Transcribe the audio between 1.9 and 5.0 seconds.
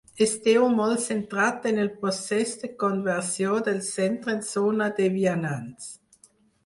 procés de conversió del centre en zona